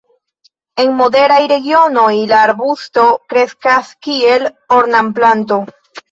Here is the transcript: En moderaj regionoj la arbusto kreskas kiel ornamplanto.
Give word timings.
En 0.83 0.87
moderaj 0.99 1.35
regionoj 1.49 2.13
la 2.31 2.39
arbusto 2.45 3.03
kreskas 3.33 3.91
kiel 4.07 4.47
ornamplanto. 4.79 5.59